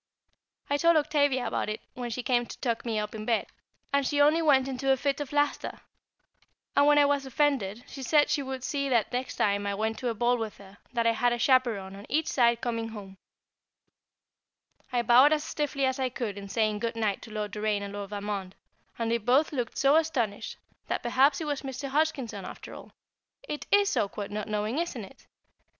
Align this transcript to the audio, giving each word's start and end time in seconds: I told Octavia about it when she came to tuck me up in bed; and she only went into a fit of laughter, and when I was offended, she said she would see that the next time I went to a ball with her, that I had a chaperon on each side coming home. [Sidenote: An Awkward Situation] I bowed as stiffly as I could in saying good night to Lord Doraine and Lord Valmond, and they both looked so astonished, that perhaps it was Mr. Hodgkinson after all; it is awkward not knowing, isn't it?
I 0.67 0.77
told 0.77 0.97
Octavia 0.97 1.45
about 1.45 1.69
it 1.69 1.79
when 1.93 2.09
she 2.09 2.23
came 2.23 2.47
to 2.47 2.57
tuck 2.57 2.87
me 2.87 2.97
up 2.97 3.13
in 3.13 3.23
bed; 3.23 3.45
and 3.93 4.03
she 4.03 4.19
only 4.19 4.41
went 4.41 4.67
into 4.67 4.91
a 4.91 4.97
fit 4.97 5.21
of 5.21 5.31
laughter, 5.31 5.79
and 6.75 6.87
when 6.87 6.97
I 6.97 7.05
was 7.05 7.27
offended, 7.27 7.83
she 7.85 8.01
said 8.01 8.27
she 8.31 8.41
would 8.41 8.63
see 8.63 8.89
that 8.89 9.11
the 9.11 9.17
next 9.17 9.35
time 9.35 9.67
I 9.67 9.75
went 9.75 9.99
to 9.99 10.09
a 10.09 10.15
ball 10.15 10.39
with 10.39 10.57
her, 10.57 10.79
that 10.91 11.05
I 11.05 11.11
had 11.11 11.33
a 11.33 11.37
chaperon 11.37 11.95
on 11.95 12.07
each 12.09 12.25
side 12.25 12.61
coming 12.61 12.87
home. 12.87 13.19
[Sidenote: 14.89 14.89
An 14.91 14.99
Awkward 14.99 15.01
Situation] 15.05 15.05
I 15.05 15.09
bowed 15.13 15.33
as 15.33 15.43
stiffly 15.43 15.85
as 15.85 15.99
I 15.99 16.09
could 16.09 16.35
in 16.39 16.49
saying 16.49 16.79
good 16.79 16.95
night 16.95 17.21
to 17.21 17.31
Lord 17.31 17.51
Doraine 17.51 17.83
and 17.83 17.93
Lord 17.93 18.09
Valmond, 18.09 18.55
and 18.97 19.11
they 19.11 19.19
both 19.19 19.51
looked 19.53 19.77
so 19.77 19.97
astonished, 19.97 20.57
that 20.87 21.03
perhaps 21.03 21.39
it 21.39 21.45
was 21.45 21.61
Mr. 21.61 21.89
Hodgkinson 21.89 22.43
after 22.43 22.73
all; 22.73 22.91
it 23.43 23.67
is 23.71 23.95
awkward 23.95 24.31
not 24.31 24.47
knowing, 24.47 24.79
isn't 24.79 25.05
it? 25.05 25.27